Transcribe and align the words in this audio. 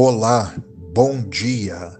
Olá, 0.00 0.54
bom 0.94 1.20
dia. 1.22 1.90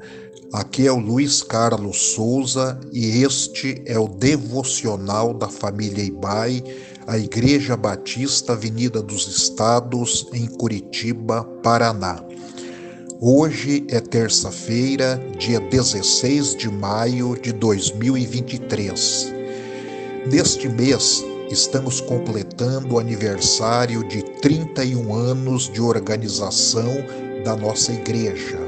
Aqui 0.52 0.86
é 0.86 0.92
o 0.92 1.00
Luiz 1.00 1.42
Carlos 1.42 2.12
Souza 2.12 2.78
e 2.92 3.24
este 3.24 3.82
é 3.86 3.98
o 3.98 4.06
devocional 4.06 5.34
da 5.34 5.48
família 5.48 6.04
Ibai, 6.04 6.62
a 7.08 7.18
Igreja 7.18 7.76
Batista 7.76 8.52
Avenida 8.52 9.02
dos 9.02 9.26
Estados, 9.26 10.28
em 10.32 10.46
Curitiba, 10.46 11.42
Paraná. 11.60 12.22
Hoje 13.20 13.84
é 13.90 13.98
terça-feira, 13.98 15.20
dia 15.36 15.58
16 15.58 16.54
de 16.54 16.70
maio 16.70 17.36
de 17.42 17.52
2023. 17.52 19.34
Neste 20.30 20.68
mês, 20.68 21.24
estamos 21.50 22.00
completando 22.00 22.94
o 22.94 23.00
aniversário 23.00 24.06
de 24.06 24.22
31 24.22 25.12
anos 25.12 25.68
de 25.68 25.80
organização 25.80 26.86
da 27.44 27.56
nossa 27.56 27.92
igreja. 27.92 28.58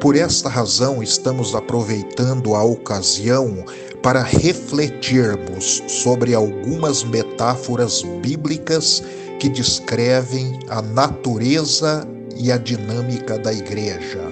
Por 0.00 0.14
esta 0.14 0.48
razão, 0.48 1.02
estamos 1.02 1.54
aproveitando 1.54 2.54
a 2.54 2.62
ocasião 2.62 3.64
para 4.02 4.22
refletirmos 4.22 5.82
sobre 5.88 6.34
algumas 6.34 7.02
metáforas 7.02 8.02
bíblicas 8.20 9.02
que 9.40 9.48
descrevem 9.48 10.60
a 10.68 10.80
natureza 10.80 12.06
e 12.36 12.52
a 12.52 12.56
dinâmica 12.56 13.38
da 13.38 13.52
igreja. 13.52 14.22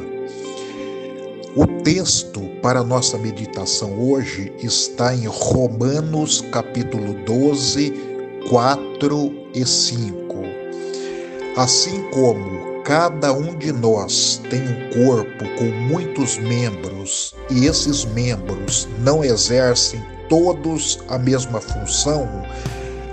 O 1.57 1.67
texto 1.83 2.41
para 2.61 2.83
nossa 2.85 3.17
meditação 3.17 3.99
hoje 3.99 4.53
está 4.63 5.15
em 5.15 5.27
Romanos 5.27 6.41
capítulo 6.53 7.15
12, 7.25 7.93
4 8.49 9.33
e 9.55 9.65
5. 9.65 10.35
Assim 11.57 12.03
como 12.11 12.74
Cada 12.85 13.33
um 13.33 13.57
de 13.57 13.73
nós 13.73 14.43
tem 14.51 14.61
um 14.61 15.07
corpo 15.07 15.45
com 15.57 15.65
muitos 15.89 16.37
membros 16.37 17.35
e 17.51 17.65
esses 17.65 18.05
membros 18.05 18.87
não 18.99 19.25
exercem 19.25 20.05
todos 20.29 20.99
a 21.09 21.19
mesma 21.19 21.63
função, 21.63 22.29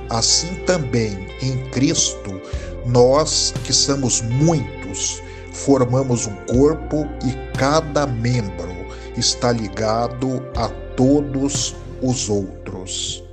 assim 0.09 0.55
também 0.65 1.25
em 1.41 1.69
Cristo, 1.69 2.41
nós 2.85 3.53
que 3.63 3.71
somos 3.71 4.21
muitos, 4.21 5.23
formamos 5.53 6.27
um 6.27 6.35
corpo 6.53 7.07
e 7.25 7.57
cada 7.57 8.05
membro 8.05 8.75
está 9.15 9.53
ligado 9.53 10.45
a 10.57 10.67
todos 10.97 11.77
os 12.01 12.29
outros. 12.29 13.23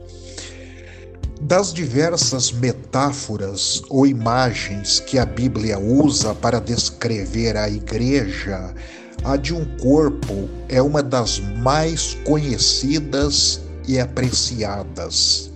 Das 1.40 1.72
diversas 1.72 2.50
metáforas 2.50 3.82
ou 3.88 4.06
imagens 4.06 4.98
que 4.98 5.18
a 5.18 5.24
Bíblia 5.24 5.78
usa 5.78 6.34
para 6.34 6.60
descrever 6.60 7.56
a 7.56 7.68
igreja, 7.68 8.74
a 9.22 9.36
de 9.36 9.54
um 9.54 9.64
corpo 9.78 10.48
é 10.68 10.82
uma 10.82 11.02
das 11.02 11.38
mais 11.38 12.14
conhecidas 12.24 13.60
e 13.86 14.00
apreciadas. 14.00 15.52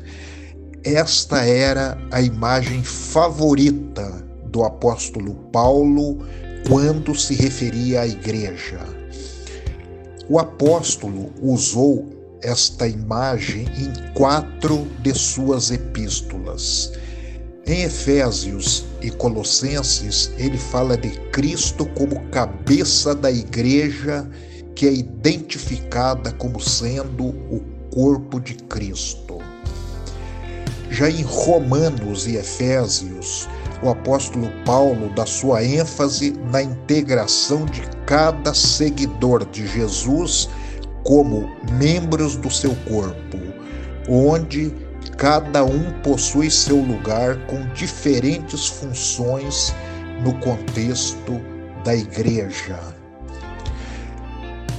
Esta 0.84 1.44
era 1.44 1.98
a 2.12 2.22
imagem 2.22 2.83
favorita 2.84 4.25
do 4.47 4.62
apóstolo 4.62 5.34
Paulo 5.53 6.19
quando 6.69 7.12
se 7.14 7.34
referia 7.34 8.03
à 8.03 8.06
igreja. 8.06 8.80
O 10.28 10.38
apóstolo 10.38 11.33
usou 11.42 12.12
esta 12.43 12.87
imagem 12.87 13.67
em 13.79 14.12
quatro 14.12 14.87
de 15.01 15.15
suas 15.15 15.71
epístolas. 15.71 16.93
Em 17.65 17.83
Efésios 17.83 18.84
e 19.01 19.11
Colossenses, 19.11 20.33
ele 20.37 20.59
fala 20.59 20.97
de 20.97 21.11
Cristo 21.31 21.87
como 21.87 22.21
cabeça 22.31 23.15
da 23.15 23.31
igreja, 23.31 24.29
que 24.75 24.87
é 24.87 24.93
identificada 24.93 26.33
como 26.33 26.61
sendo 26.61 27.27
o 27.27 27.62
corpo 27.94 28.41
de 28.41 28.55
Cristo. 28.55 29.39
Já 30.91 31.09
em 31.09 31.22
Romanos 31.22 32.27
e 32.27 32.37
Efésios, 32.37 33.49
o 33.83 33.91
apóstolo 33.91 34.50
Paulo 34.65 35.12
dá 35.15 35.25
sua 35.25 35.65
ênfase 35.65 36.33
na 36.50 36.62
integração 36.62 37.65
de 37.65 37.83
cada 38.06 38.53
seguidor 38.53 39.45
de 39.47 39.66
Jesus 39.66 40.49
como 41.05 41.51
membros 41.73 42.37
do 42.37 42.51
seu 42.51 42.75
corpo, 42.89 43.39
onde 44.09 44.73
cada 45.17 45.65
um 45.65 45.93
possui 46.03 46.51
seu 46.51 46.77
lugar 46.77 47.37
com 47.47 47.67
diferentes 47.75 48.67
funções 48.67 49.75
no 50.23 50.33
contexto 50.41 51.41
da 51.85 51.95
igreja. 51.95 52.79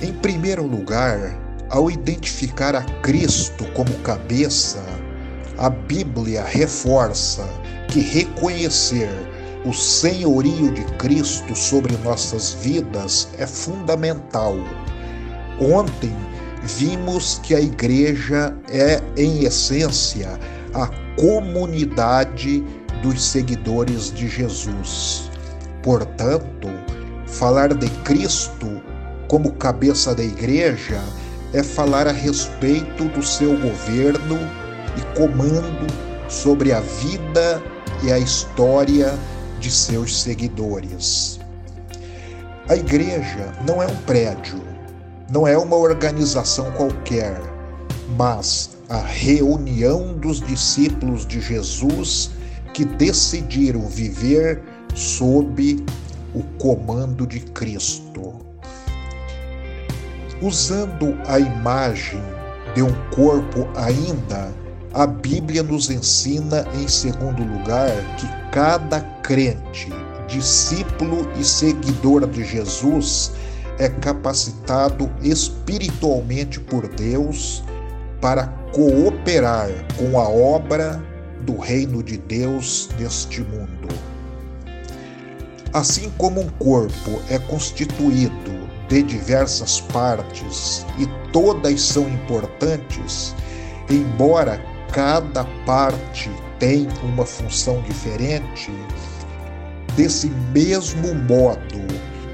Em 0.01 0.13
primeiro 0.13 0.65
lugar, 0.65 1.39
ao 1.69 1.89
identificar 1.89 2.75
a 2.75 2.83
Cristo 3.01 3.65
como 3.73 3.91
cabeça, 3.99 4.83
a 5.57 5.69
Bíblia 5.69 6.43
reforça 6.43 7.47
que 7.87 7.99
reconhecer 7.99 9.09
o 9.65 9.73
senhorio 9.73 10.71
de 10.73 10.83
Cristo 10.97 11.55
sobre 11.55 11.95
nossas 11.97 12.53
vidas 12.53 13.29
é 13.37 13.47
fundamental 13.47 14.57
Ontem 15.59 16.15
vimos 16.63 17.39
que 17.43 17.53
a 17.53 17.61
igreja 17.61 18.55
é, 18.69 19.01
em 19.17 19.43
essência, 19.43 20.39
a 20.73 20.87
comunidade 21.19 22.63
dos 23.01 23.23
seguidores 23.23 24.11
de 24.13 24.27
Jesus. 24.27 25.29
Portanto, 25.81 26.69
falar 27.27 27.73
de 27.73 27.89
Cristo 28.03 28.81
como 29.27 29.51
cabeça 29.53 30.15
da 30.15 30.23
igreja 30.23 31.01
é 31.53 31.61
falar 31.61 32.07
a 32.07 32.11
respeito 32.11 33.05
do 33.09 33.21
seu 33.21 33.57
governo 33.59 34.39
e 34.97 35.17
comando 35.17 35.87
sobre 36.29 36.71
a 36.71 36.79
vida 36.79 37.61
e 38.03 38.11
a 38.11 38.17
história 38.17 39.13
de 39.59 39.69
seus 39.69 40.21
seguidores. 40.21 41.39
A 42.69 42.75
igreja 42.75 43.51
não 43.67 43.83
é 43.83 43.87
um 43.87 43.95
prédio, 43.97 44.61
não 45.29 45.47
é 45.47 45.57
uma 45.57 45.75
organização 45.75 46.71
qualquer, 46.71 47.39
mas 48.17 48.77
a 48.89 48.97
reunião 48.97 50.13
dos 50.17 50.39
discípulos 50.41 51.25
de 51.25 51.41
Jesus 51.41 52.31
que 52.73 52.83
decidiram 52.85 53.81
viver 53.87 54.61
sob 54.93 55.83
o 56.33 56.43
comando 56.57 57.25
de 57.25 57.39
Cristo. 57.39 58.33
Usando 60.41 61.17
a 61.27 61.39
imagem 61.39 62.21
de 62.75 62.81
um 62.81 62.93
corpo 63.11 63.67
ainda, 63.75 64.51
a 64.93 65.07
Bíblia 65.07 65.63
nos 65.63 65.89
ensina, 65.89 66.67
em 66.75 66.87
segundo 66.87 67.43
lugar, 67.43 67.91
que 68.17 68.27
cada 68.51 69.01
crente, 69.23 69.89
discípulo 70.27 71.27
e 71.39 71.43
seguidor 71.43 72.27
de 72.27 72.43
Jesus 72.43 73.31
é 73.79 73.89
capacitado 73.89 75.09
espiritualmente 75.21 76.59
por 76.59 76.87
Deus 76.87 77.63
para 78.21 78.47
cooperar 78.71 79.69
com 79.97 80.19
a 80.19 80.27
obra 80.27 81.03
do 81.41 81.57
reino 81.57 82.01
de 82.01 82.17
Deus 82.17 82.89
neste 82.97 83.41
mundo. 83.41 83.87
Assim 85.73 86.11
como 86.17 86.41
um 86.41 86.49
corpo 86.49 87.21
é 87.29 87.39
constituído 87.39 88.69
de 88.87 89.01
diversas 89.01 89.81
partes 89.81 90.85
e 90.99 91.07
todas 91.31 91.81
são 91.81 92.07
importantes, 92.07 93.35
embora 93.89 94.61
cada 94.91 95.43
parte 95.65 96.29
tenha 96.59 96.93
uma 97.01 97.25
função 97.25 97.81
diferente, 97.81 98.71
desse 99.95 100.29
mesmo 100.53 101.13
modo, 101.15 101.81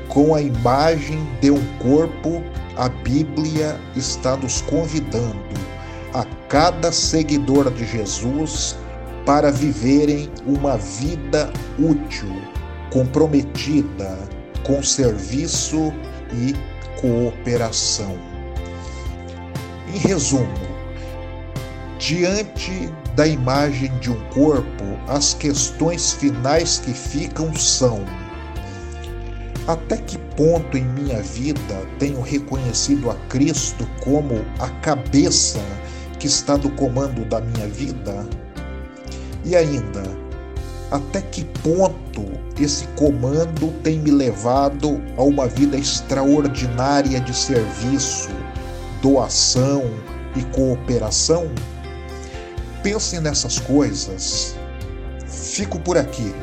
com 0.09 0.33
a 0.35 0.41
imagem 0.41 1.25
de 1.39 1.51
um 1.51 1.63
corpo, 1.77 2.43
a 2.75 2.89
Bíblia 2.89 3.79
está 3.95 4.35
nos 4.35 4.61
convidando 4.61 5.37
a 6.13 6.25
cada 6.47 6.91
seguidor 6.91 7.71
de 7.71 7.85
Jesus 7.85 8.75
para 9.25 9.51
viverem 9.51 10.29
uma 10.45 10.77
vida 10.77 11.53
útil, 11.77 12.35
comprometida 12.91 14.17
com 14.65 14.81
serviço 14.81 15.93
e 16.33 16.55
cooperação. 16.99 18.17
Em 19.93 19.97
resumo, 19.99 20.49
diante 21.99 22.91
da 23.15 23.27
imagem 23.27 23.95
de 23.99 24.09
um 24.09 24.19
corpo, 24.29 24.85
as 25.07 25.33
questões 25.35 26.13
finais 26.13 26.79
que 26.79 26.93
ficam 26.93 27.53
são 27.53 28.03
até 29.69 29.97
que 29.97 30.17
ponto 30.35 30.75
em 30.75 30.83
minha 30.83 31.21
vida 31.21 31.85
tenho 31.99 32.21
reconhecido 32.21 33.11
a 33.11 33.15
Cristo 33.29 33.87
como 34.03 34.43
a 34.57 34.67
cabeça 34.81 35.59
que 36.17 36.25
está 36.25 36.57
do 36.57 36.71
comando 36.71 37.23
da 37.25 37.39
minha 37.39 37.67
vida? 37.67 38.27
E 39.45 39.55
ainda, 39.55 40.01
até 40.89 41.21
que 41.21 41.45
ponto 41.61 42.25
esse 42.59 42.87
comando 42.95 43.71
tem 43.83 43.99
me 43.99 44.09
levado 44.09 44.99
a 45.15 45.21
uma 45.21 45.45
vida 45.45 45.77
extraordinária 45.77 47.21
de 47.21 47.35
serviço, 47.35 48.31
doação 49.03 49.83
e 50.35 50.41
cooperação? 50.45 51.47
Pensem 52.81 53.19
nessas 53.19 53.59
coisas. 53.59 54.55
Fico 55.27 55.79
por 55.79 55.95
aqui. 55.95 56.33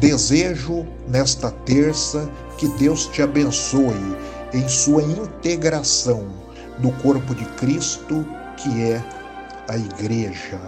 Desejo 0.00 0.86
nesta 1.06 1.50
terça 1.50 2.26
que 2.56 2.66
Deus 2.78 3.06
te 3.08 3.20
abençoe 3.20 4.16
em 4.54 4.66
sua 4.66 5.02
integração 5.02 6.26
no 6.78 6.90
corpo 7.02 7.34
de 7.34 7.44
Cristo, 7.56 8.26
que 8.56 8.82
é 8.82 9.04
a 9.68 9.76
Igreja. 9.76 10.58